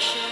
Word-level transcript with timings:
sure. 0.00 0.29